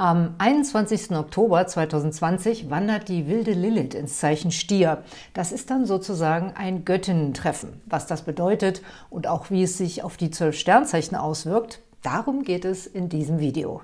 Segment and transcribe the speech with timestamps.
[0.00, 1.10] Am 21.
[1.10, 5.04] Oktober 2020 wandert die wilde Lilith ins Zeichen Stier.
[5.34, 7.82] Das ist dann sozusagen ein Göttinnentreffen.
[7.84, 8.80] Was das bedeutet
[9.10, 13.40] und auch wie es sich auf die zwölf Sternzeichen auswirkt, darum geht es in diesem
[13.40, 13.82] Video.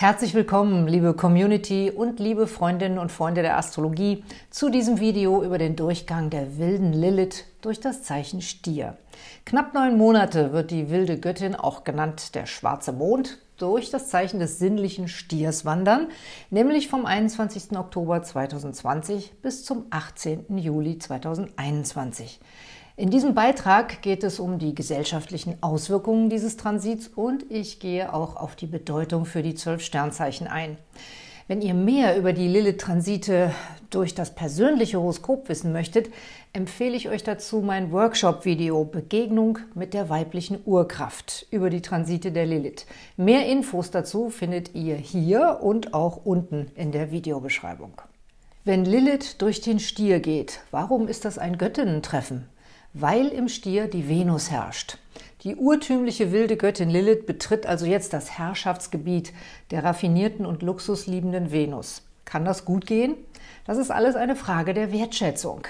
[0.00, 5.58] Herzlich willkommen, liebe Community und liebe Freundinnen und Freunde der Astrologie, zu diesem Video über
[5.58, 8.96] den Durchgang der wilden Lilith durch das Zeichen Stier.
[9.44, 14.40] Knapp neun Monate wird die wilde Göttin, auch genannt der schwarze Mond, durch das Zeichen
[14.40, 16.08] des sinnlichen Stiers wandern,
[16.48, 17.76] nämlich vom 21.
[17.76, 20.56] Oktober 2020 bis zum 18.
[20.56, 22.40] Juli 2021.
[23.00, 28.36] In diesem Beitrag geht es um die gesellschaftlichen Auswirkungen dieses Transits und ich gehe auch
[28.36, 30.76] auf die Bedeutung für die zwölf Sternzeichen ein.
[31.48, 33.52] Wenn ihr mehr über die Lilith-Transite
[33.88, 36.10] durch das persönliche Horoskop wissen möchtet,
[36.52, 42.44] empfehle ich euch dazu mein Workshop-Video Begegnung mit der weiblichen Urkraft über die Transite der
[42.44, 42.84] Lilith.
[43.16, 47.94] Mehr Infos dazu findet ihr hier und auch unten in der Videobeschreibung.
[48.66, 52.44] Wenn Lilith durch den Stier geht, warum ist das ein Göttinnentreffen?
[52.92, 54.98] Weil im Stier die Venus herrscht.
[55.42, 59.32] Die urtümliche wilde Göttin Lilith betritt also jetzt das Herrschaftsgebiet
[59.70, 62.02] der raffinierten und luxusliebenden Venus.
[62.24, 63.14] Kann das gut gehen?
[63.64, 65.62] Das ist alles eine Frage der Wertschätzung.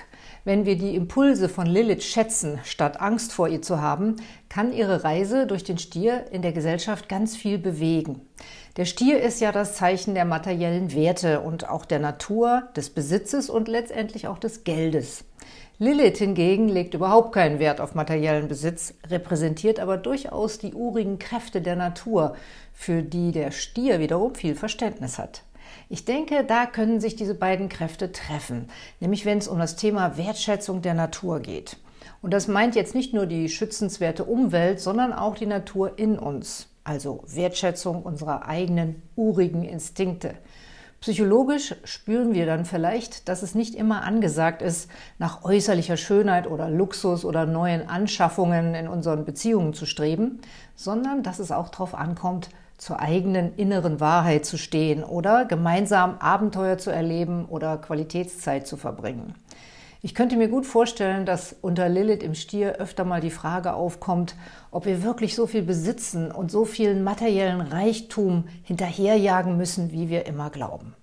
[0.45, 4.17] Wenn wir die Impulse von Lilith schätzen, statt Angst vor ihr zu haben,
[4.49, 8.23] kann ihre Reise durch den Stier in der Gesellschaft ganz viel bewegen.
[8.77, 13.51] Der Stier ist ja das Zeichen der materiellen Werte und auch der Natur, des Besitzes
[13.51, 15.25] und letztendlich auch des Geldes.
[15.79, 21.63] Lilith hingegen legt überhaupt keinen Wert auf materiellen Besitz, repräsentiert aber durchaus die urigen Kräfte
[21.63, 22.37] der Natur,
[22.75, 25.43] für die der Stier wiederum viel Verständnis hat.
[25.89, 28.69] Ich denke, da können sich diese beiden Kräfte treffen,
[29.01, 31.79] nämlich wenn es um das Thema Wertschätzung der Natur geht.
[32.23, 36.69] Und das meint jetzt nicht nur die schützenswerte Umwelt, sondern auch die Natur in uns,
[36.85, 40.35] also Wertschätzung unserer eigenen urigen Instinkte.
[41.01, 46.69] Psychologisch spüren wir dann vielleicht, dass es nicht immer angesagt ist, nach äußerlicher Schönheit oder
[46.69, 50.41] Luxus oder neuen Anschaffungen in unseren Beziehungen zu streben,
[50.75, 56.77] sondern dass es auch darauf ankommt, zur eigenen inneren Wahrheit zu stehen oder gemeinsam Abenteuer
[56.77, 59.35] zu erleben oder Qualitätszeit zu verbringen.
[60.03, 64.35] Ich könnte mir gut vorstellen, dass unter Lilith im Stier öfter mal die Frage aufkommt,
[64.71, 70.25] ob wir wirklich so viel besitzen und so vielen materiellen Reichtum hinterherjagen müssen, wie wir
[70.25, 70.95] immer glauben.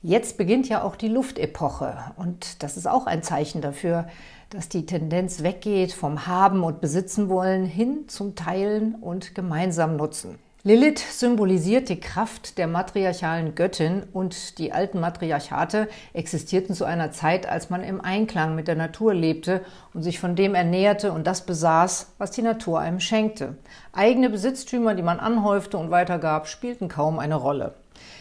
[0.00, 4.08] Jetzt beginnt ja auch die Luftepoche und das ist auch ein Zeichen dafür,
[4.48, 10.38] dass die Tendenz weggeht vom Haben und Besitzen wollen hin zum Teilen und gemeinsam nutzen.
[10.64, 17.48] Lilith symbolisiert die Kraft der matriarchalen Göttin und die alten Matriarchate existierten zu einer Zeit,
[17.48, 19.62] als man im Einklang mit der Natur lebte
[19.92, 23.56] und sich von dem ernährte und das besaß, was die Natur einem schenkte.
[23.92, 27.74] Eigene Besitztümer, die man anhäufte und weitergab, spielten kaum eine Rolle.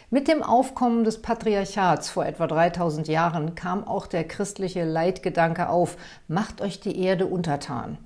[0.10, 5.96] Mit dem Aufkommen des Patriarchats vor etwa 3000 Jahren kam auch der christliche Leitgedanke auf,
[6.28, 8.00] macht euch die Erde untertan.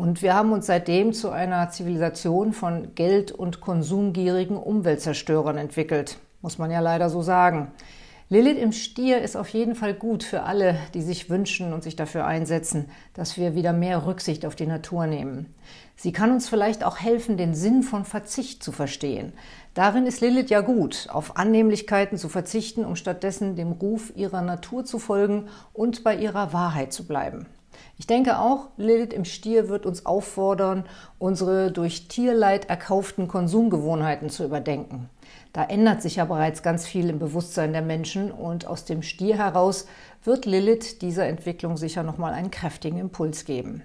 [0.00, 6.56] Und wir haben uns seitdem zu einer Zivilisation von Geld- und konsumgierigen Umweltzerstörern entwickelt, muss
[6.56, 7.70] man ja leider so sagen.
[8.30, 11.96] Lilith im Stier ist auf jeden Fall gut für alle, die sich wünschen und sich
[11.96, 15.54] dafür einsetzen, dass wir wieder mehr Rücksicht auf die Natur nehmen.
[15.96, 19.34] Sie kann uns vielleicht auch helfen, den Sinn von Verzicht zu verstehen.
[19.74, 24.86] Darin ist Lilith ja gut, auf Annehmlichkeiten zu verzichten, um stattdessen dem Ruf ihrer Natur
[24.86, 27.44] zu folgen und bei ihrer Wahrheit zu bleiben.
[27.98, 30.84] Ich denke auch, Lilith im Stier wird uns auffordern,
[31.18, 35.10] unsere durch Tierleid erkauften Konsumgewohnheiten zu überdenken.
[35.52, 39.36] Da ändert sich ja bereits ganz viel im Bewusstsein der Menschen und aus dem Stier
[39.36, 39.86] heraus
[40.24, 43.82] wird Lilith dieser Entwicklung sicher nochmal einen kräftigen Impuls geben.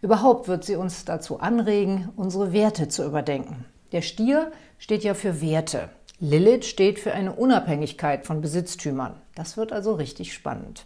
[0.00, 3.64] Überhaupt wird sie uns dazu anregen, unsere Werte zu überdenken.
[3.92, 5.88] Der Stier steht ja für Werte.
[6.20, 9.14] Lilith steht für eine Unabhängigkeit von Besitztümern.
[9.34, 10.84] Das wird also richtig spannend.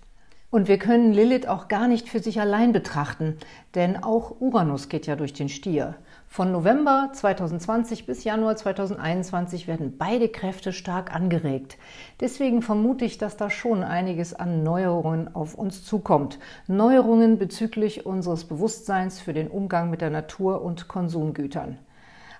[0.52, 3.38] Und wir können Lilith auch gar nicht für sich allein betrachten,
[3.74, 5.94] denn auch Uranus geht ja durch den Stier.
[6.28, 11.78] Von November 2020 bis Januar 2021 werden beide Kräfte stark angeregt.
[12.20, 16.38] Deswegen vermute ich, dass da schon einiges an Neuerungen auf uns zukommt.
[16.66, 21.78] Neuerungen bezüglich unseres Bewusstseins für den Umgang mit der Natur und Konsumgütern.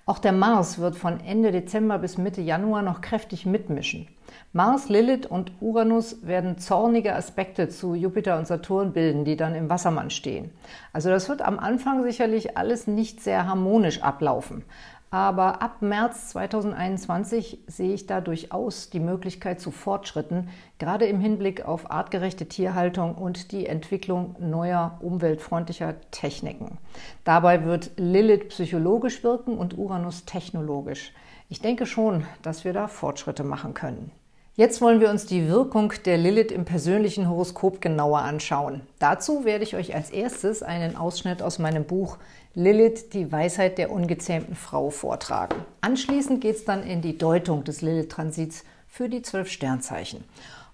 [0.04, 4.08] Auch der Mars wird von Ende Dezember bis Mitte Januar noch kräftig mitmischen.
[4.52, 9.70] Mars, Lilith und Uranus werden zornige Aspekte zu Jupiter und Saturn bilden, die dann im
[9.70, 10.50] Wassermann stehen.
[10.92, 14.64] Also das wird am Anfang sicherlich alles nicht sehr harmonisch ablaufen.
[15.12, 20.48] Aber ab März 2021 sehe ich da durchaus die Möglichkeit zu Fortschritten,
[20.78, 26.78] gerade im Hinblick auf artgerechte Tierhaltung und die Entwicklung neuer umweltfreundlicher Techniken.
[27.24, 31.12] Dabei wird Lilith psychologisch wirken und Uranus technologisch.
[31.50, 34.12] Ich denke schon, dass wir da Fortschritte machen können.
[34.54, 38.82] Jetzt wollen wir uns die Wirkung der Lilith im persönlichen Horoskop genauer anschauen.
[38.98, 42.18] Dazu werde ich euch als erstes einen Ausschnitt aus meinem Buch
[42.54, 45.64] Lilith, die Weisheit der ungezähmten Frau vortragen.
[45.80, 50.22] Anschließend geht es dann in die Deutung des Lilith-Transits für die zwölf Sternzeichen.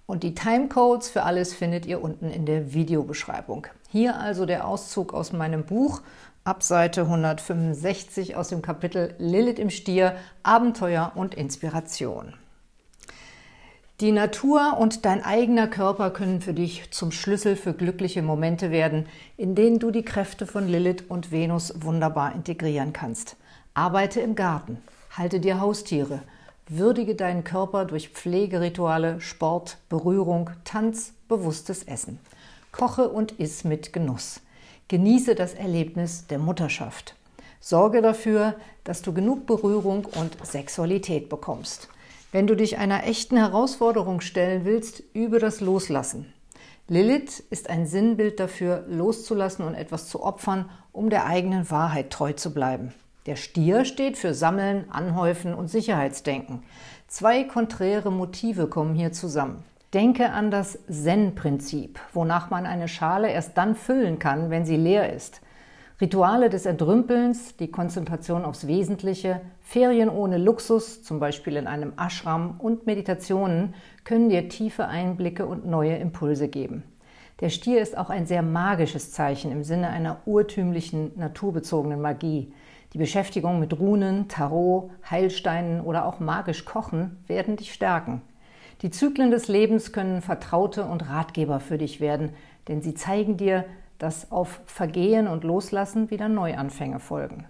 [0.05, 3.69] Und die Timecodes für alles findet ihr unten in der Videobeschreibung.
[3.91, 6.03] Hier also der Auszug aus meinem Buch
[6.43, 12.35] ab Seite 165 aus dem Kapitel Lilith im Stier, Abenteuer und Inspiration.
[14.01, 19.07] Die Natur und dein eigener Körper können für dich zum Schlüssel für glückliche Momente werden,
[19.37, 23.35] in denen du die Kräfte von Lilith und Venus wunderbar integrieren kannst.
[23.75, 24.79] Arbeite im Garten,
[25.17, 26.23] halte dir Haustiere,
[26.69, 32.21] würdige deinen Körper durch Pflegerituale, Sport, Berührung, Tanz, bewusstes Essen.
[32.71, 34.41] Koche und iss mit Genuss.
[34.87, 37.17] Genieße das Erlebnis der Mutterschaft.
[37.59, 38.55] Sorge dafür,
[38.85, 41.89] dass du genug Berührung und Sexualität bekommst.
[42.31, 46.31] Wenn du dich einer echten Herausforderung stellen willst, übe das Loslassen.
[46.87, 52.35] Lilith ist ein Sinnbild dafür, loszulassen und etwas zu opfern, um der eigenen Wahrheit treu
[52.35, 52.93] zu bleiben.
[53.25, 56.63] Der Stier steht für Sammeln, Anhäufen und Sicherheitsdenken.
[57.07, 59.65] Zwei konträre Motive kommen hier zusammen.
[59.95, 65.15] Denke an das Zen-Prinzip, wonach man eine Schale erst dann füllen kann, wenn sie leer
[65.15, 65.41] ist.
[66.01, 72.55] Rituale des Entrümpelns, die Konzentration aufs Wesentliche, Ferien ohne Luxus, zum Beispiel in einem Ashram
[72.61, 73.75] und Meditationen
[74.05, 76.85] können dir tiefe Einblicke und neue Impulse geben.
[77.41, 82.53] Der Stier ist auch ein sehr magisches Zeichen im Sinne einer urtümlichen, naturbezogenen Magie.
[82.93, 88.23] Die Beschäftigung mit Runen, Tarot, Heilsteinen oder auch magisch Kochen werden dich stärken.
[88.83, 92.31] Die Zyklen des Lebens können Vertraute und Ratgeber für dich werden,
[92.69, 93.65] denn sie zeigen dir,
[93.99, 97.47] dass auf Vergehen und Loslassen wieder Neuanfänge folgen.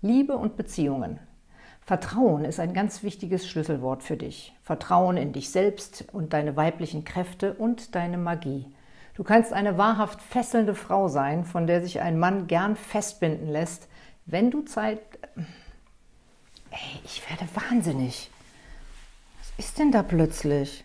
[0.00, 1.20] Liebe und Beziehungen.
[1.80, 4.54] Vertrauen ist ein ganz wichtiges Schlüsselwort für dich.
[4.62, 8.66] Vertrauen in dich selbst und deine weiblichen Kräfte und deine Magie.
[9.14, 13.88] Du kannst eine wahrhaft fesselnde Frau sein, von der sich ein Mann gern festbinden lässt,
[14.26, 15.00] wenn du Zeit...
[16.70, 18.30] Ey, ich werde wahnsinnig.
[19.38, 20.84] Was ist denn da plötzlich?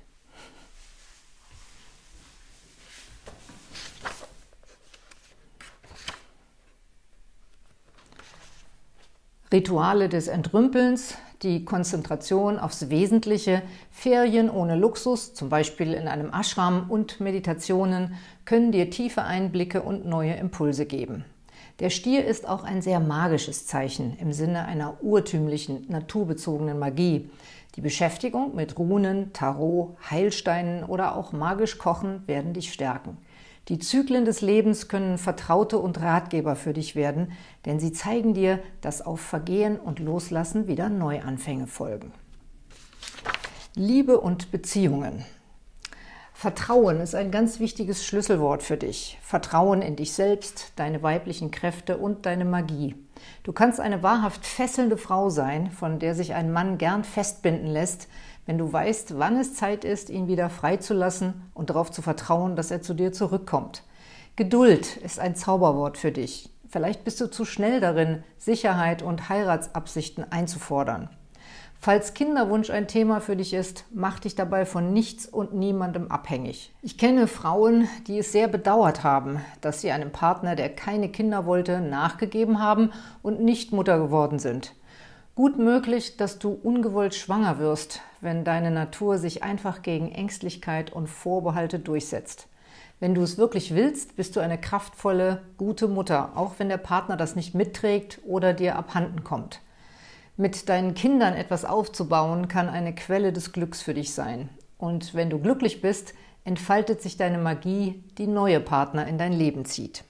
[9.54, 11.14] Rituale des Entrümpelns,
[11.44, 13.62] die Konzentration aufs Wesentliche,
[13.92, 18.16] Ferien ohne Luxus, zum Beispiel in einem Ashram und Meditationen,
[18.46, 21.24] können dir tiefe Einblicke und neue Impulse geben.
[21.80, 27.30] Der Stier ist auch ein sehr magisches Zeichen im Sinne einer urtümlichen, naturbezogenen Magie.
[27.76, 33.20] Die Beschäftigung mit Runen, Tarot, Heilsteinen oder auch magisch Kochen werden dich stärken.
[33.70, 37.32] Die Zyklen des Lebens können Vertraute und Ratgeber für dich werden,
[37.66, 42.12] denn sie zeigen dir, dass auf Vergehen und Loslassen wieder Neuanfänge folgen.
[43.76, 45.24] Liebe und Beziehungen.
[46.34, 49.18] Vertrauen ist ein ganz wichtiges Schlüsselwort für dich.
[49.22, 52.96] Vertrauen in dich selbst, deine weiblichen Kräfte und deine Magie.
[53.44, 58.10] Du kannst eine wahrhaft fesselnde Frau sein, von der sich ein Mann gern festbinden lässt,
[58.46, 62.72] wenn du weißt, wann es Zeit ist, ihn wieder freizulassen und darauf zu vertrauen, dass
[62.72, 63.84] er zu dir zurückkommt.
[64.36, 66.50] Geduld ist ein Zauberwort für dich.
[66.68, 71.10] Vielleicht bist du zu schnell darin, Sicherheit und Heiratsabsichten einzufordern.
[71.80, 76.74] Falls Kinderwunsch ein Thema für dich ist, mach dich dabei von nichts und niemandem abhängig.
[76.82, 81.46] Ich kenne Frauen, die es sehr bedauert haben, dass sie einem Partner, der keine Kinder
[81.46, 82.92] wollte, nachgegeben haben
[83.22, 84.74] und nicht Mutter geworden sind.
[85.36, 91.08] Gut möglich, dass du ungewollt schwanger wirst, wenn deine Natur sich einfach gegen Ängstlichkeit und
[91.08, 92.48] Vorbehalte durchsetzt.
[93.00, 97.18] Wenn du es wirklich willst, bist du eine kraftvolle, gute Mutter, auch wenn der Partner
[97.18, 99.60] das nicht mitträgt oder dir abhanden kommt.
[100.38, 104.50] Mit deinen Kindern etwas aufzubauen, kann eine Quelle des Glücks für dich sein.
[104.78, 106.14] Und wenn du glücklich bist,
[106.46, 110.04] entfaltet sich deine Magie, die neue Partner in dein Leben zieht.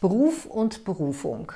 [0.00, 1.52] Beruf und Berufung.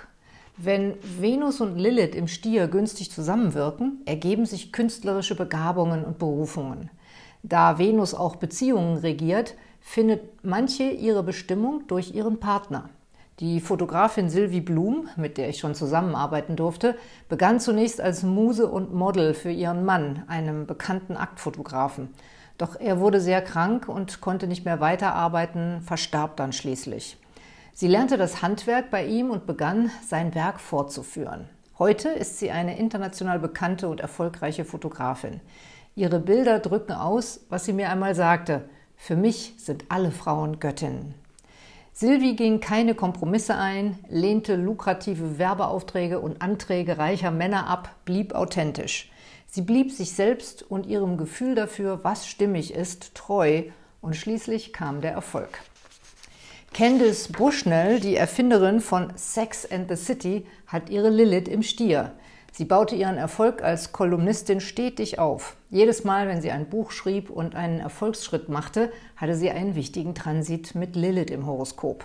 [0.60, 6.90] Wenn Venus und Lilith im Stier günstig zusammenwirken, ergeben sich künstlerische Begabungen und Berufungen.
[7.44, 12.90] Da Venus auch Beziehungen regiert, findet manche ihre Bestimmung durch ihren Partner.
[13.38, 16.96] Die Fotografin Sylvie Blum, mit der ich schon zusammenarbeiten durfte,
[17.28, 22.08] begann zunächst als Muse und Model für ihren Mann, einem bekannten Aktfotografen.
[22.58, 27.16] Doch er wurde sehr krank und konnte nicht mehr weiterarbeiten, verstarb dann schließlich.
[27.80, 31.49] Sie lernte das Handwerk bei ihm und begann, sein Werk fortzuführen.
[31.78, 35.40] Heute ist sie eine international bekannte und erfolgreiche Fotografin.
[35.94, 38.68] Ihre Bilder drücken aus, was sie mir einmal sagte.
[38.97, 41.14] Für mich sind alle Frauen Göttinnen.
[41.92, 49.08] Sylvie ging keine Kompromisse ein, lehnte lukrative Werbeaufträge und Anträge reicher Männer ab, blieb authentisch.
[49.47, 53.62] Sie blieb sich selbst und ihrem Gefühl dafür, was stimmig ist, treu
[54.00, 55.61] und schließlich kam der Erfolg.
[56.72, 62.12] Candice Bushnell, die Erfinderin von Sex and the City, hat ihre Lilith im Stier.
[62.52, 65.56] Sie baute ihren Erfolg als Kolumnistin stetig auf.
[65.70, 70.14] Jedes Mal, wenn sie ein Buch schrieb und einen Erfolgsschritt machte, hatte sie einen wichtigen
[70.14, 72.04] Transit mit Lilith im Horoskop.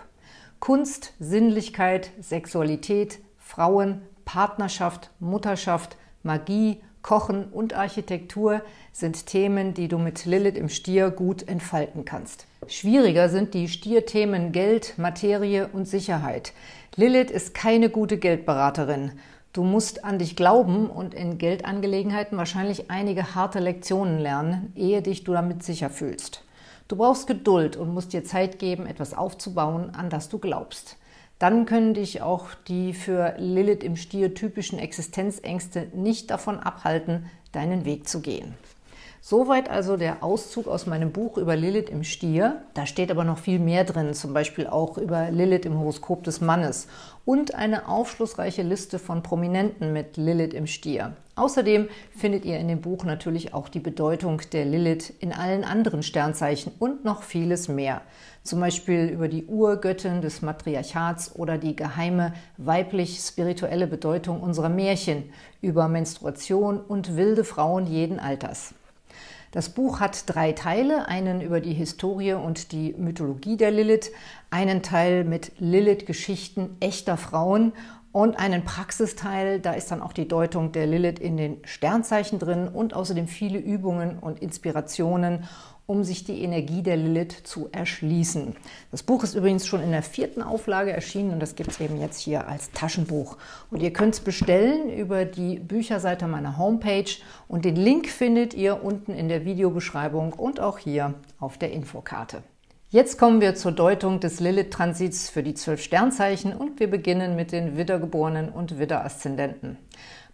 [0.59, 10.25] Kunst, Sinnlichkeit, Sexualität, Frauen, Partnerschaft, Mutterschaft, Magie, Kochen und Architektur sind Themen, die du mit
[10.25, 12.47] Lilith im Stier gut entfalten kannst.
[12.67, 16.53] Schwieriger sind die Stierthemen Geld, Materie und Sicherheit.
[16.95, 19.11] Lilith ist keine gute Geldberaterin.
[19.51, 25.23] Du musst an dich glauben und in Geldangelegenheiten wahrscheinlich einige harte Lektionen lernen, ehe dich
[25.23, 26.43] du damit sicher fühlst.
[26.87, 30.97] Du brauchst Geduld und musst dir Zeit geben, etwas aufzubauen, an das du glaubst
[31.43, 37.83] dann können dich auch die für Lilith im Stier typischen Existenzängste nicht davon abhalten, deinen
[37.83, 38.53] Weg zu gehen.
[39.25, 42.63] Soweit also der Auszug aus meinem Buch über Lilith im Stier.
[42.73, 46.41] Da steht aber noch viel mehr drin, zum Beispiel auch über Lilith im Horoskop des
[46.41, 46.89] Mannes
[47.23, 51.15] und eine aufschlussreiche Liste von Prominenten mit Lilith im Stier.
[51.37, 56.03] Außerdem findet ihr in dem Buch natürlich auch die Bedeutung der Lilith in allen anderen
[56.03, 58.01] Sternzeichen und noch vieles mehr.
[58.43, 65.87] Zum Beispiel über die Urgöttin des Matriarchats oder die geheime weiblich-spirituelle Bedeutung unserer Märchen, über
[65.87, 68.73] Menstruation und wilde Frauen jeden Alters.
[69.53, 74.11] Das Buch hat drei Teile, einen über die Historie und die Mythologie der Lilith,
[74.49, 77.71] einen Teil mit Lilith-Geschichten echter Frauen
[78.11, 82.67] und einen Praxisteil, da ist dann auch die Deutung der Lilith in den Sternzeichen drin
[82.67, 85.43] und außerdem viele Übungen und Inspirationen
[85.85, 88.55] um sich die Energie der Lilith zu erschließen.
[88.91, 91.99] Das Buch ist übrigens schon in der vierten Auflage erschienen und das gibt es eben
[91.99, 93.37] jetzt hier als Taschenbuch.
[93.69, 97.11] Und ihr könnt es bestellen über die Bücherseite meiner Homepage
[97.47, 102.43] und den Link findet ihr unten in der Videobeschreibung und auch hier auf der Infokarte.
[102.89, 107.51] Jetzt kommen wir zur Deutung des Lilith-Transits für die zwölf Sternzeichen und wir beginnen mit
[107.51, 109.77] den Widdergeborenen und Widder-Aszendenten.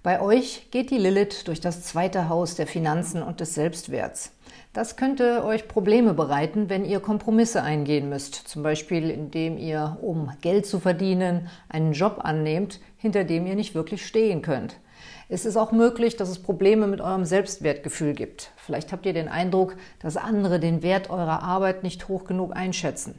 [0.03, 4.33] Bei euch geht die Lilith durch das zweite Haus der Finanzen und des Selbstwerts.
[4.71, 10.31] Das könnte euch Probleme bereiten, wenn ihr Kompromisse eingehen müsst, zum Beispiel indem ihr, um
[10.41, 14.75] Geld zu verdienen, einen Job annehmt, hinter dem ihr nicht wirklich stehen könnt.
[15.27, 18.51] Es ist auch möglich, dass es Probleme mit eurem Selbstwertgefühl gibt.
[18.57, 23.17] Vielleicht habt ihr den Eindruck, dass andere den Wert eurer Arbeit nicht hoch genug einschätzen.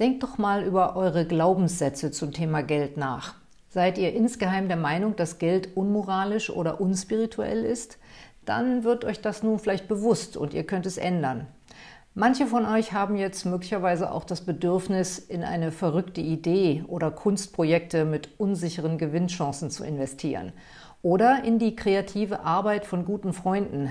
[0.00, 3.34] Denkt doch mal über eure Glaubenssätze zum Thema Geld nach.
[3.68, 7.98] Seid ihr insgeheim der Meinung, dass Geld unmoralisch oder unspirituell ist?
[8.46, 11.46] Dann wird euch das nun vielleicht bewusst und ihr könnt es ändern.
[12.14, 18.06] Manche von euch haben jetzt möglicherweise auch das Bedürfnis, in eine verrückte Idee oder Kunstprojekte
[18.06, 20.54] mit unsicheren Gewinnchancen zu investieren
[21.02, 23.90] oder in die kreative Arbeit von guten Freunden,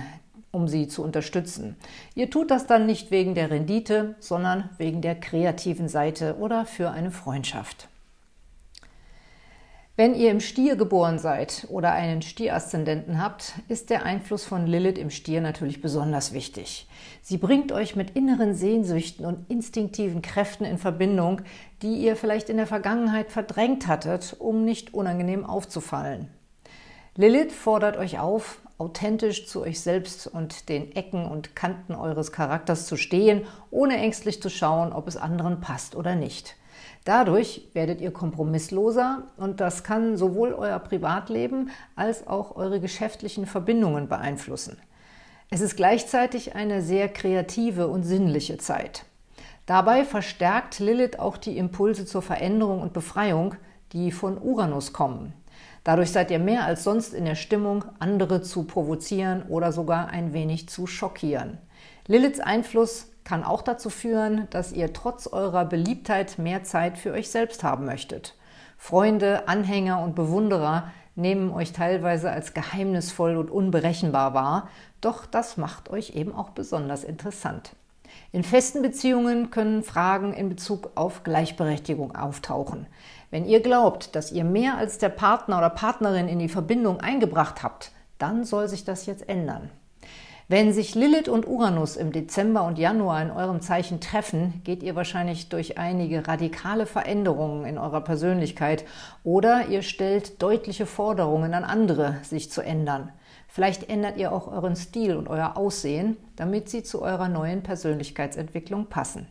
[0.49, 1.75] um sie zu unterstützen.
[2.15, 6.89] Ihr tut das dann nicht wegen der Rendite, sondern wegen der kreativen Seite oder für
[6.89, 7.89] eine Freundschaft.
[9.97, 14.97] Wenn ihr im Stier geboren seid oder einen Stieraszendenten habt, ist der Einfluss von Lilith
[14.97, 16.89] im Stier natürlich besonders wichtig.
[17.21, 21.43] Sie bringt euch mit inneren Sehnsüchten und instinktiven Kräften in Verbindung,
[21.81, 26.27] die ihr vielleicht in der Vergangenheit verdrängt hattet, um nicht unangenehm aufzufallen.
[27.15, 32.85] Lilith fordert euch auf, authentisch zu euch selbst und den Ecken und Kanten eures Charakters
[32.87, 36.57] zu stehen, ohne ängstlich zu schauen, ob es anderen passt oder nicht.
[37.05, 44.09] Dadurch werdet ihr kompromissloser und das kann sowohl euer Privatleben als auch eure geschäftlichen Verbindungen
[44.09, 44.77] beeinflussen.
[45.51, 49.05] Es ist gleichzeitig eine sehr kreative und sinnliche Zeit.
[49.67, 53.53] Dabei verstärkt Lilith auch die Impulse zur Veränderung und Befreiung,
[53.93, 55.33] die von Uranus kommen.
[55.83, 60.33] Dadurch seid ihr mehr als sonst in der Stimmung, andere zu provozieren oder sogar ein
[60.33, 61.59] wenig zu schockieren.
[62.07, 67.29] Liliths Einfluss kann auch dazu führen, dass ihr trotz eurer Beliebtheit mehr Zeit für euch
[67.29, 68.35] selbst haben möchtet.
[68.77, 74.69] Freunde, Anhänger und Bewunderer nehmen euch teilweise als geheimnisvoll und unberechenbar wahr,
[75.01, 77.71] doch das macht euch eben auch besonders interessant.
[78.31, 82.85] In festen Beziehungen können Fragen in Bezug auf Gleichberechtigung auftauchen.
[83.31, 87.63] Wenn ihr glaubt, dass ihr mehr als der Partner oder Partnerin in die Verbindung eingebracht
[87.63, 89.71] habt, dann soll sich das jetzt ändern.
[90.47, 94.95] Wenn sich Lilith und Uranus im Dezember und Januar in eurem Zeichen treffen, geht ihr
[94.95, 98.85] wahrscheinlich durch einige radikale Veränderungen in eurer Persönlichkeit
[99.23, 103.11] oder ihr stellt deutliche Forderungen an andere, sich zu ändern.
[103.47, 108.85] Vielleicht ändert ihr auch euren Stil und euer Aussehen, damit sie zu eurer neuen Persönlichkeitsentwicklung
[108.85, 109.27] passen.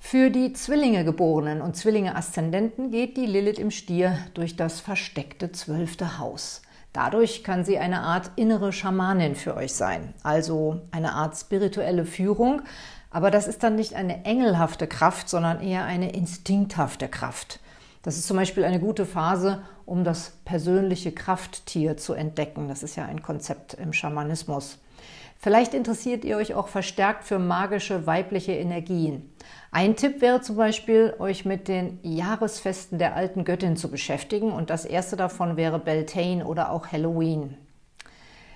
[0.00, 5.52] Für die Zwillinge geborenen und Zwillinge Aszendenten geht die Lilith im Stier durch das versteckte
[5.52, 6.62] zwölfte Haus.
[6.96, 12.62] Dadurch kann sie eine Art innere Schamanin für euch sein, also eine Art spirituelle Führung,
[13.10, 17.60] aber das ist dann nicht eine engelhafte Kraft, sondern eher eine instinkthafte Kraft.
[18.02, 22.66] Das ist zum Beispiel eine gute Phase, um das persönliche Krafttier zu entdecken.
[22.66, 24.78] Das ist ja ein Konzept im Schamanismus.
[25.38, 29.30] Vielleicht interessiert ihr euch auch verstärkt für magische weibliche Energien.
[29.70, 34.70] Ein Tipp wäre zum Beispiel, euch mit den Jahresfesten der alten Göttin zu beschäftigen und
[34.70, 37.56] das erste davon wäre Beltane oder auch Halloween.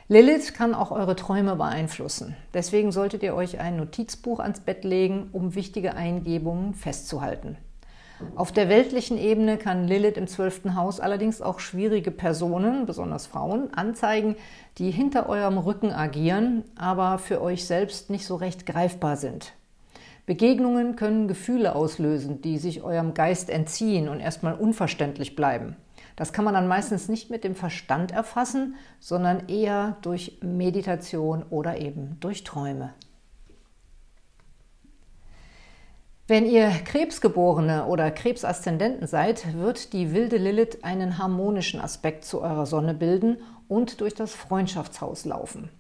[0.09, 2.37] Lilith kann auch eure Träume beeinflussen.
[2.53, 7.57] Deswegen solltet ihr euch ein Notizbuch ans Bett legen, um wichtige Eingebungen festzuhalten.
[8.37, 13.73] Auf der weltlichen Ebene kann Lilith im zwölften Haus allerdings auch schwierige Personen, besonders Frauen,
[13.75, 14.37] anzeigen,
[14.79, 19.53] die hinter eurem Rücken agieren, aber für euch selbst nicht so recht greifbar sind.
[20.27, 25.77] Begegnungen können Gefühle auslösen, die sich eurem Geist entziehen und erstmal unverständlich bleiben.
[26.15, 31.79] Das kann man dann meistens nicht mit dem Verstand erfassen, sondern eher durch Meditation oder
[31.79, 32.93] eben durch Träume.
[36.31, 42.67] Wenn ihr Krebsgeborene oder Krebsaszendenten seid, wird die wilde Lilith einen harmonischen Aspekt zu eurer
[42.67, 45.71] Sonne bilden und durch das Freundschaftshaus laufen.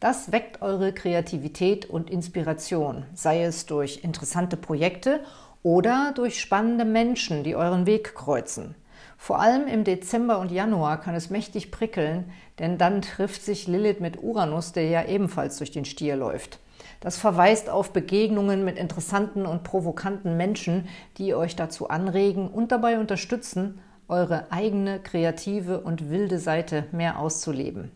[0.00, 5.20] Das weckt eure Kreativität und Inspiration, sei es durch interessante Projekte
[5.62, 8.74] oder durch spannende Menschen, die euren Weg kreuzen.
[9.16, 12.24] Vor allem im Dezember und Januar kann es mächtig prickeln,
[12.58, 16.58] denn dann trifft sich Lilith mit Uranus, der ja ebenfalls durch den Stier läuft.
[17.02, 20.86] Das verweist auf Begegnungen mit interessanten und provokanten Menschen,
[21.18, 27.90] die euch dazu anregen und dabei unterstützen, eure eigene kreative und wilde Seite mehr auszuleben.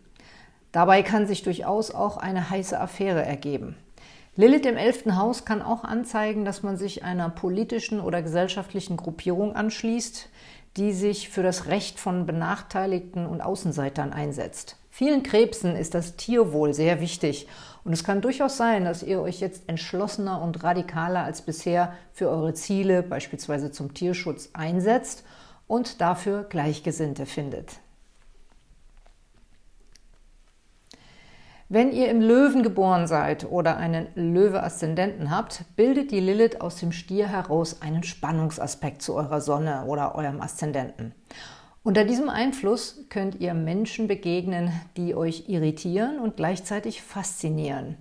[0.72, 3.76] Dabei kann sich durchaus auch eine heiße Affäre ergeben.
[4.34, 9.54] Lilith im elften Haus kann auch anzeigen, dass man sich einer politischen oder gesellschaftlichen Gruppierung
[9.54, 10.28] anschließt,
[10.76, 14.76] die sich für das Recht von Benachteiligten und Außenseitern einsetzt.
[14.90, 17.46] Vielen Krebsen ist das Tierwohl sehr wichtig
[17.86, 22.28] und es kann durchaus sein, dass ihr euch jetzt entschlossener und radikaler als bisher für
[22.28, 25.22] eure Ziele, beispielsweise zum Tierschutz, einsetzt
[25.68, 27.78] und dafür Gleichgesinnte findet.
[31.68, 36.90] Wenn ihr im Löwen geboren seid oder einen Löwe-Aszendenten habt, bildet die Lilith aus dem
[36.90, 41.14] Stier heraus einen Spannungsaspekt zu eurer Sonne oder eurem Aszendenten.
[41.86, 47.96] Unter diesem Einfluss könnt ihr Menschen begegnen, die euch irritieren und gleichzeitig faszinieren.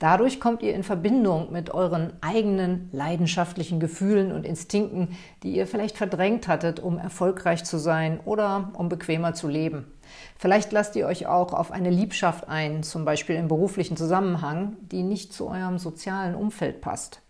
[0.00, 5.96] Dadurch kommt ihr in Verbindung mit euren eigenen leidenschaftlichen Gefühlen und Instinkten, die ihr vielleicht
[5.96, 9.86] verdrängt hattet, um erfolgreich zu sein oder um bequemer zu leben.
[10.36, 15.04] Vielleicht lasst ihr euch auch auf eine Liebschaft ein, zum Beispiel im beruflichen Zusammenhang, die
[15.04, 17.22] nicht zu eurem sozialen Umfeld passt.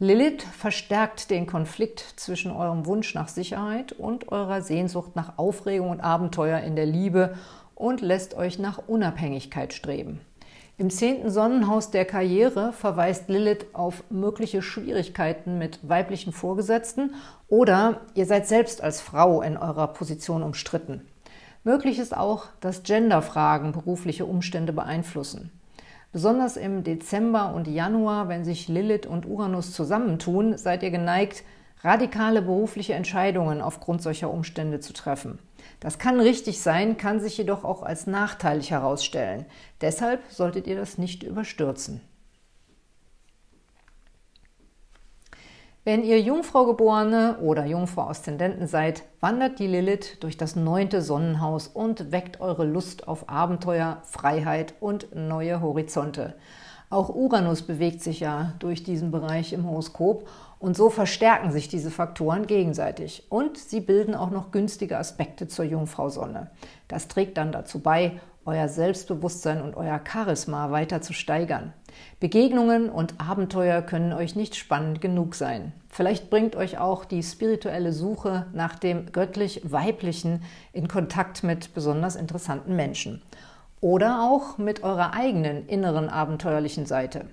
[0.00, 6.00] Lilith verstärkt den Konflikt zwischen eurem Wunsch nach Sicherheit und eurer Sehnsucht nach Aufregung und
[6.00, 7.34] Abenteuer in der Liebe
[7.74, 10.20] und lässt euch nach Unabhängigkeit streben.
[10.76, 17.16] Im zehnten Sonnenhaus der Karriere verweist Lilith auf mögliche Schwierigkeiten mit weiblichen Vorgesetzten
[17.48, 21.08] oder ihr seid selbst als Frau in eurer Position umstritten.
[21.64, 25.50] Möglich ist auch, dass Genderfragen berufliche Umstände beeinflussen.
[26.10, 31.44] Besonders im Dezember und Januar, wenn sich Lilith und Uranus zusammentun, seid ihr geneigt,
[31.82, 35.38] radikale berufliche Entscheidungen aufgrund solcher Umstände zu treffen.
[35.80, 39.44] Das kann richtig sein, kann sich jedoch auch als nachteilig herausstellen.
[39.80, 42.00] Deshalb solltet ihr das nicht überstürzen.
[45.88, 52.42] Wenn ihr Jungfrau-Geborene oder Jungfrau-Aszendenten seid, wandert die Lilith durch das neunte Sonnenhaus und weckt
[52.42, 56.34] eure Lust auf Abenteuer, Freiheit und neue Horizonte.
[56.90, 61.90] Auch Uranus bewegt sich ja durch diesen Bereich im Horoskop und so verstärken sich diese
[61.90, 63.24] Faktoren gegenseitig.
[63.30, 66.50] Und sie bilden auch noch günstige Aspekte zur Jungfrau-Sonne.
[66.88, 71.72] Das trägt dann dazu bei, euer Selbstbewusstsein und euer Charisma weiter zu steigern.
[72.20, 75.72] Begegnungen und Abenteuer können euch nicht spannend genug sein.
[75.88, 82.76] Vielleicht bringt euch auch die spirituelle Suche nach dem göttlich-weiblichen in Kontakt mit besonders interessanten
[82.76, 83.22] Menschen.
[83.80, 87.26] Oder auch mit eurer eigenen inneren abenteuerlichen Seite.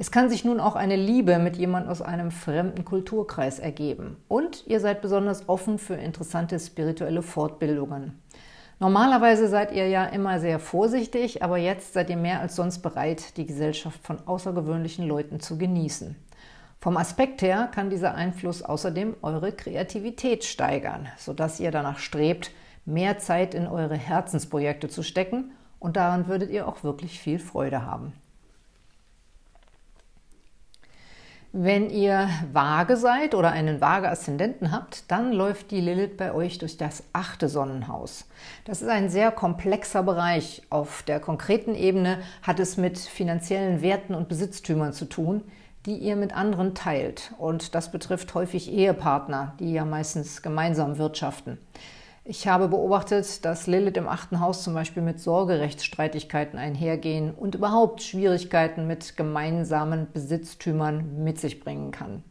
[0.00, 4.16] Es kann sich nun auch eine Liebe mit jemand aus einem fremden Kulturkreis ergeben.
[4.28, 8.18] Und ihr seid besonders offen für interessante spirituelle Fortbildungen.
[8.82, 13.36] Normalerweise seid ihr ja immer sehr vorsichtig, aber jetzt seid ihr mehr als sonst bereit,
[13.36, 16.16] die Gesellschaft von außergewöhnlichen Leuten zu genießen.
[16.78, 22.52] Vom Aspekt her kann dieser Einfluss außerdem eure Kreativität steigern, sodass ihr danach strebt,
[22.86, 27.84] mehr Zeit in eure Herzensprojekte zu stecken und daran würdet ihr auch wirklich viel Freude
[27.84, 28.14] haben.
[31.52, 36.58] Wenn ihr vage seid oder einen vage Aszendenten habt, dann läuft die Lilith bei euch
[36.58, 38.28] durch das achte Sonnenhaus.
[38.64, 40.62] Das ist ein sehr komplexer Bereich.
[40.70, 45.42] Auf der konkreten Ebene hat es mit finanziellen Werten und Besitztümern zu tun,
[45.86, 47.32] die ihr mit anderen teilt.
[47.36, 51.58] Und das betrifft häufig Ehepartner, die ja meistens gemeinsam wirtschaften.
[52.24, 58.02] Ich habe beobachtet, dass Lilith im achten Haus zum Beispiel mit Sorgerechtsstreitigkeiten einhergehen und überhaupt
[58.02, 62.22] Schwierigkeiten mit gemeinsamen Besitztümern mit sich bringen kann.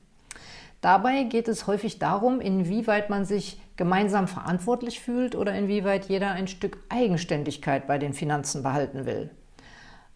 [0.81, 6.47] Dabei geht es häufig darum, inwieweit man sich gemeinsam verantwortlich fühlt oder inwieweit jeder ein
[6.47, 9.31] Stück Eigenständigkeit bei den Finanzen behalten will.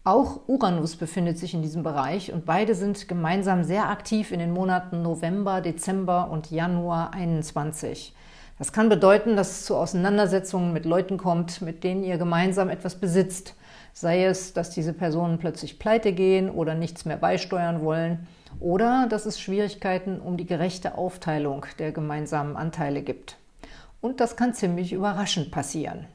[0.05, 4.51] Auch Uranus befindet sich in diesem Bereich und beide sind gemeinsam sehr aktiv in den
[4.51, 8.13] Monaten November, Dezember und Januar 21.
[8.57, 12.95] Das kann bedeuten, dass es zu Auseinandersetzungen mit Leuten kommt, mit denen ihr gemeinsam etwas
[12.95, 13.55] besitzt.
[13.93, 18.27] Sei es, dass diese Personen plötzlich pleite gehen oder nichts mehr beisteuern wollen
[18.59, 23.37] oder dass es Schwierigkeiten um die gerechte Aufteilung der gemeinsamen Anteile gibt.
[24.01, 26.05] Und das kann ziemlich überraschend passieren.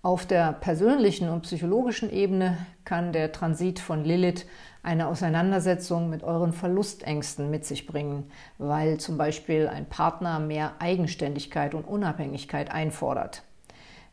[0.00, 4.46] Auf der persönlichen und psychologischen Ebene kann der Transit von Lilith
[4.84, 11.74] eine Auseinandersetzung mit euren Verlustängsten mit sich bringen, weil zum Beispiel ein Partner mehr Eigenständigkeit
[11.74, 13.42] und Unabhängigkeit einfordert.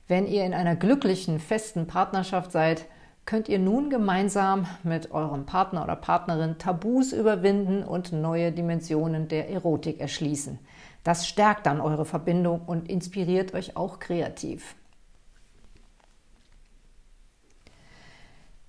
[0.08, 2.86] Wenn ihr in einer glücklichen, festen Partnerschaft seid,
[3.28, 9.52] könnt ihr nun gemeinsam mit eurem Partner oder Partnerin Tabus überwinden und neue Dimensionen der
[9.52, 10.58] Erotik erschließen.
[11.04, 14.76] Das stärkt dann eure Verbindung und inspiriert euch auch kreativ.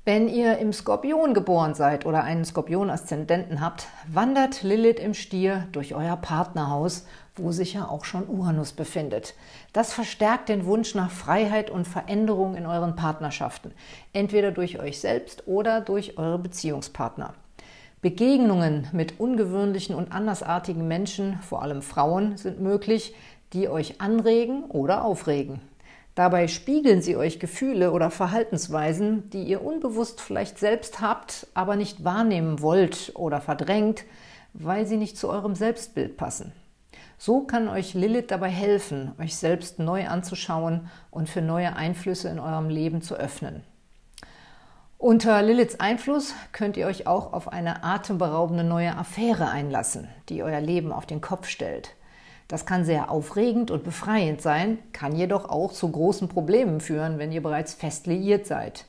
[0.07, 5.97] Wenn ihr im Skorpion geboren seid oder einen Skorpion-Aszendenten habt, wandert Lilith im Stier durch
[5.97, 9.35] euer Partnerhaus, wo sich ja auch schon Uranus befindet.
[9.73, 13.73] Das verstärkt den Wunsch nach Freiheit und Veränderung in euren Partnerschaften,
[14.13, 17.35] entweder durch euch selbst oder durch eure Beziehungspartner.
[18.01, 23.17] Begegnungen mit ungewöhnlichen und andersartigen Menschen, vor allem Frauen, sind möglich,
[23.53, 25.63] die euch anregen oder aufregen.
[26.17, 32.05] Dabei spiegeln sie euch Gefühle oder Verhaltensweisen, die ihr unbewusst vielleicht selbst habt, aber nicht
[32.05, 34.05] wahrnehmen wollt oder verdrängt,
[34.55, 36.53] weil sie nicht zu eurem Selbstbild passen.
[37.19, 42.39] So kann euch Lilith dabei helfen, euch selbst neu anzuschauen und für neue Einflüsse in
[42.39, 43.63] eurem Leben zu öffnen.
[44.97, 50.63] Unter Liliths Einfluss könnt ihr euch auch auf eine atemberaubende neue Affäre einlassen, die euer
[50.63, 51.91] Leben auf den Kopf stellt.
[52.49, 57.33] Das kann sehr aufregend und befreiend sein, kann jedoch auch zu großen Problemen führen, wenn
[57.33, 58.85] ihr bereits fest liiert seid.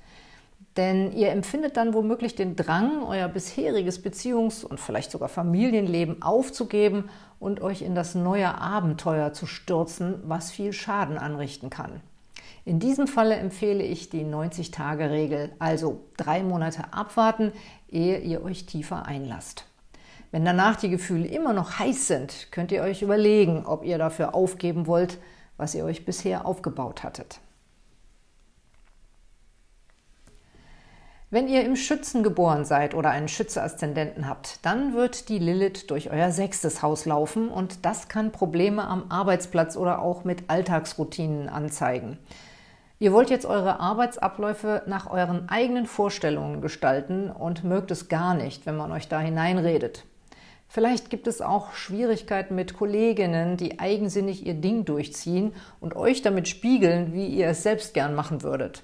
[0.77, 7.09] Denn ihr empfindet dann womöglich den Drang, euer bisheriges Beziehungs- und vielleicht sogar Familienleben aufzugeben
[7.39, 12.01] und euch in das neue Abenteuer zu stürzen, was viel Schaden anrichten kann.
[12.63, 17.53] In diesem Falle empfehle ich die 90-Tage-Regel, also drei Monate abwarten,
[17.89, 19.65] ehe ihr euch tiefer einlasst.
[20.31, 24.35] Wenn danach die Gefühle immer noch heiß sind, könnt ihr euch überlegen, ob ihr dafür
[24.35, 25.19] aufgeben wollt,
[25.55, 27.39] was ihr euch bisher aufgebaut hattet.
[31.29, 36.09] Wenn ihr im Schützen geboren seid oder einen Schütze-Aszendenten habt, dann wird die Lilith durch
[36.09, 42.17] euer sechstes Haus laufen und das kann Probleme am Arbeitsplatz oder auch mit Alltagsroutinen anzeigen.
[42.99, 48.65] Ihr wollt jetzt eure Arbeitsabläufe nach euren eigenen Vorstellungen gestalten und mögt es gar nicht,
[48.65, 50.05] wenn man euch da hineinredet.
[50.67, 56.47] Vielleicht gibt es auch Schwierigkeiten mit Kolleginnen, die eigensinnig ihr Ding durchziehen und euch damit
[56.47, 58.83] spiegeln, wie ihr es selbst gern machen würdet.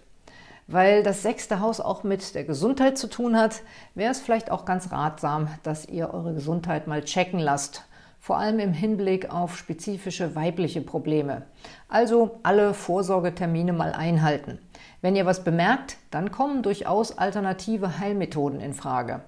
[0.67, 3.61] Weil das sechste Haus auch mit der Gesundheit zu tun hat,
[3.95, 7.83] wäre es vielleicht auch ganz ratsam, dass ihr eure Gesundheit mal checken lasst,
[8.17, 11.41] vor allem im Hinblick auf spezifische weibliche Probleme.
[11.89, 14.59] Also alle Vorsorgetermine mal einhalten.
[15.01, 19.19] Wenn ihr was bemerkt, dann kommen durchaus alternative Heilmethoden in Frage.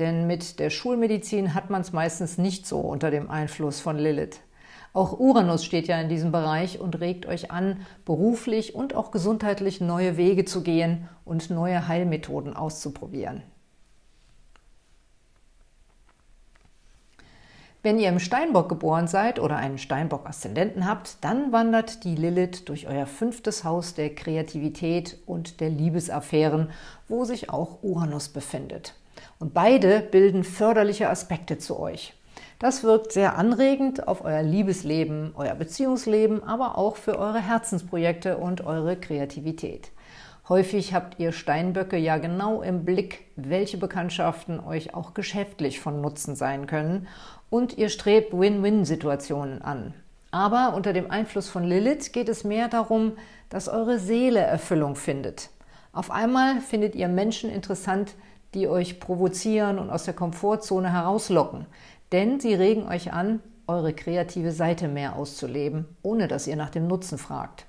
[0.00, 4.40] Denn mit der Schulmedizin hat man es meistens nicht so unter dem Einfluss von Lilith.
[4.94, 9.82] Auch Uranus steht ja in diesem Bereich und regt euch an, beruflich und auch gesundheitlich
[9.82, 13.42] neue Wege zu gehen und neue Heilmethoden auszuprobieren.
[17.82, 22.88] Wenn ihr im Steinbock geboren seid oder einen Steinbock-Aszendenten habt, dann wandert die Lilith durch
[22.88, 26.70] euer fünftes Haus der Kreativität und der Liebesaffären,
[27.06, 28.94] wo sich auch Uranus befindet.
[29.40, 32.12] Und beide bilden förderliche Aspekte zu euch.
[32.58, 38.66] Das wirkt sehr anregend auf euer Liebesleben, euer Beziehungsleben, aber auch für eure Herzensprojekte und
[38.66, 39.92] eure Kreativität.
[40.50, 46.36] Häufig habt ihr Steinböcke ja genau im Blick, welche Bekanntschaften euch auch geschäftlich von Nutzen
[46.36, 47.08] sein können
[47.48, 49.94] und ihr strebt Win-Win-Situationen an.
[50.32, 53.12] Aber unter dem Einfluss von Lilith geht es mehr darum,
[53.48, 55.48] dass eure Seele Erfüllung findet.
[55.92, 58.14] Auf einmal findet ihr Menschen interessant,
[58.54, 61.66] die euch provozieren und aus der Komfortzone herauslocken,
[62.12, 66.88] denn sie regen euch an, eure kreative Seite mehr auszuleben, ohne dass ihr nach dem
[66.88, 67.66] Nutzen fragt.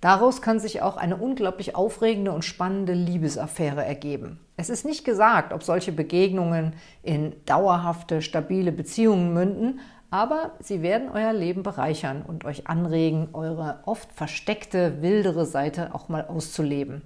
[0.00, 4.38] Daraus kann sich auch eine unglaublich aufregende und spannende Liebesaffäre ergeben.
[4.56, 11.10] Es ist nicht gesagt, ob solche Begegnungen in dauerhafte, stabile Beziehungen münden, aber sie werden
[11.12, 17.02] euer Leben bereichern und euch anregen, eure oft versteckte, wildere Seite auch mal auszuleben.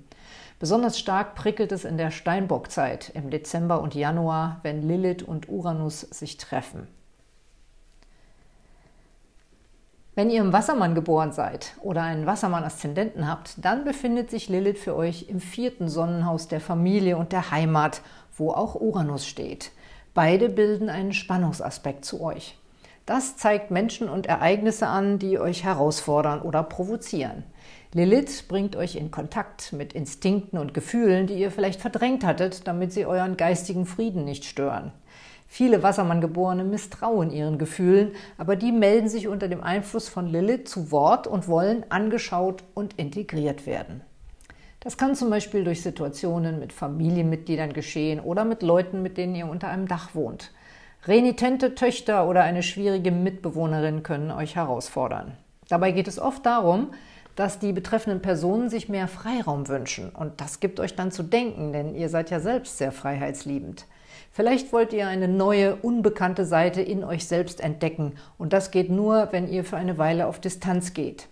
[0.62, 6.02] Besonders stark prickelt es in der Steinbockzeit im Dezember und Januar, wenn Lilith und Uranus
[6.02, 6.86] sich treffen.
[10.14, 14.94] Wenn ihr im Wassermann geboren seid oder einen Wassermann-Aszendenten habt, dann befindet sich Lilith für
[14.94, 18.00] euch im vierten Sonnenhaus der Familie und der Heimat,
[18.36, 19.72] wo auch Uranus steht.
[20.14, 22.56] Beide bilden einen Spannungsaspekt zu euch.
[23.04, 27.42] Das zeigt Menschen und Ereignisse an, die euch herausfordern oder provozieren.
[27.94, 32.92] Lilith bringt euch in Kontakt mit Instinkten und Gefühlen, die ihr vielleicht verdrängt hattet, damit
[32.92, 34.92] sie euren geistigen Frieden nicht stören.
[35.46, 40.90] Viele Wassermanngeborene misstrauen ihren Gefühlen, aber die melden sich unter dem Einfluss von Lilith zu
[40.90, 44.00] Wort und wollen angeschaut und integriert werden.
[44.80, 49.46] Das kann zum Beispiel durch Situationen mit Familienmitgliedern geschehen oder mit Leuten, mit denen ihr
[49.46, 50.50] unter einem Dach wohnt.
[51.06, 55.36] Renitente Töchter oder eine schwierige Mitbewohnerin können euch herausfordern.
[55.68, 56.92] Dabei geht es oft darum,
[57.36, 60.10] dass die betreffenden Personen sich mehr Freiraum wünschen.
[60.10, 63.86] Und das gibt euch dann zu denken, denn ihr seid ja selbst sehr freiheitsliebend.
[64.30, 68.14] Vielleicht wollt ihr eine neue, unbekannte Seite in euch selbst entdecken.
[68.38, 71.28] Und das geht nur, wenn ihr für eine Weile auf Distanz geht.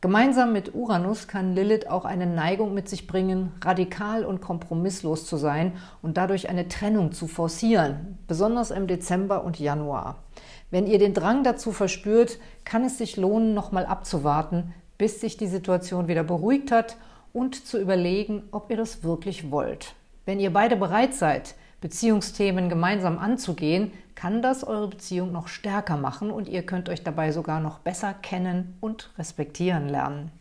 [0.00, 5.36] Gemeinsam mit Uranus kann Lilith auch eine Neigung mit sich bringen, radikal und kompromisslos zu
[5.36, 10.22] sein und dadurch eine Trennung zu forcieren, besonders im Dezember und Januar.
[10.70, 15.46] Wenn ihr den Drang dazu verspürt, kann es sich lohnen, nochmal abzuwarten, bis sich die
[15.46, 16.98] Situation wieder beruhigt hat
[17.32, 19.94] und zu überlegen, ob ihr das wirklich wollt.
[20.26, 26.30] Wenn ihr beide bereit seid, Beziehungsthemen gemeinsam anzugehen, kann das eure Beziehung noch stärker machen
[26.30, 30.32] und ihr könnt euch dabei sogar noch besser kennen und respektieren lernen.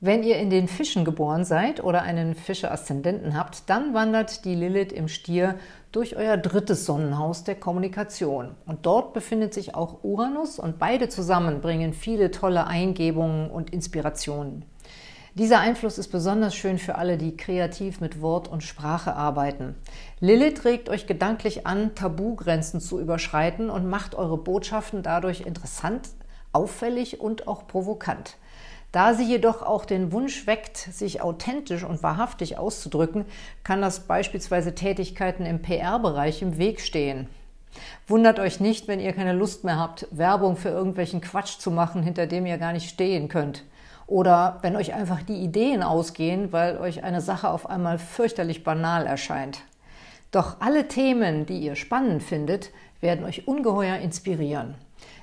[0.00, 4.92] Wenn ihr in den Fischen geboren seid oder einen Fische-Aszendenten habt, dann wandert die Lilith
[4.92, 5.56] im Stier
[5.92, 8.54] durch euer drittes Sonnenhaus der Kommunikation.
[8.66, 14.64] Und dort befindet sich auch Uranus und beide zusammen bringen viele tolle Eingebungen und Inspirationen.
[15.34, 19.76] Dieser Einfluss ist besonders schön für alle, die kreativ mit Wort und Sprache arbeiten.
[20.18, 26.08] Lilith regt euch gedanklich an, Tabugrenzen zu überschreiten und macht eure Botschaften dadurch interessant,
[26.52, 28.36] auffällig und auch provokant.
[28.90, 33.26] Da sie jedoch auch den Wunsch weckt, sich authentisch und wahrhaftig auszudrücken,
[33.62, 37.28] kann das beispielsweise Tätigkeiten im PR-Bereich im Weg stehen.
[38.06, 42.02] Wundert euch nicht, wenn ihr keine Lust mehr habt, Werbung für irgendwelchen Quatsch zu machen,
[42.02, 43.64] hinter dem ihr gar nicht stehen könnt.
[44.06, 49.06] Oder wenn euch einfach die Ideen ausgehen, weil euch eine Sache auf einmal fürchterlich banal
[49.06, 49.60] erscheint.
[50.30, 52.70] Doch alle Themen, die ihr spannend findet,
[53.00, 54.76] werden euch ungeheuer inspirieren.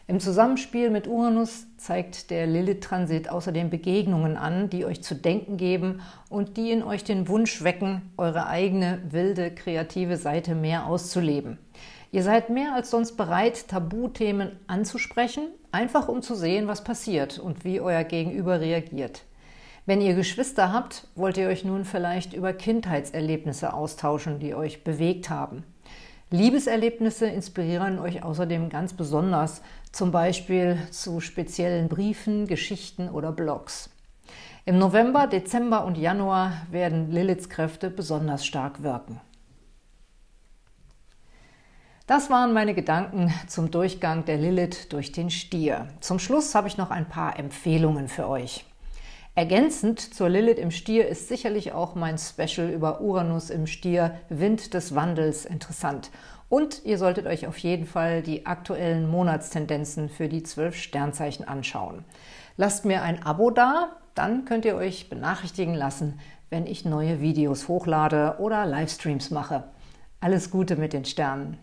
[0.08, 6.02] Im Zusammenspiel mit Uranus zeigt der Lilith-Transit außerdem Begegnungen an, die euch zu denken geben
[6.30, 11.58] und die in euch den Wunsch wecken, eure eigene wilde, kreative Seite mehr auszuleben.
[12.12, 17.66] Ihr seid mehr als sonst bereit, Tabuthemen anzusprechen, einfach um zu sehen, was passiert und
[17.66, 19.24] wie euer Gegenüber reagiert.
[19.88, 25.32] Wenn ihr Geschwister habt, wollt ihr euch nun vielleicht über Kindheitserlebnisse austauschen, die euch bewegt
[25.32, 25.64] haben.
[26.36, 33.90] Liebeserlebnisse inspirieren euch außerdem ganz besonders, zum Beispiel zu speziellen Briefen, Geschichten oder Blogs.
[34.66, 39.22] Im November, Dezember und Januar werden Liliths Kräfte besonders stark wirken.
[42.06, 45.88] Das waren meine Gedanken zum Durchgang der Lilith durch den Stier.
[46.02, 48.66] Zum Schluss habe ich noch ein paar Empfehlungen für euch.
[49.38, 54.74] Ergänzend zur Lilith im Stier ist sicherlich auch mein Special über Uranus im Stier, Wind
[54.74, 56.10] des Wandels, interessant.
[56.48, 62.06] Und ihr solltet euch auf jeden Fall die aktuellen Monatstendenzen für die zwölf Sternzeichen anschauen.
[62.56, 67.68] Lasst mir ein Abo da, dann könnt ihr euch benachrichtigen lassen, wenn ich neue Videos
[67.68, 69.66] hochlade oder Livestreams mache.
[70.22, 71.58] Alles Gute mit den Sternen!